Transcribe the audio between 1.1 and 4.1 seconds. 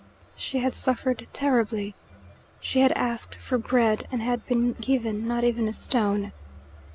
terribly. She had asked for bread,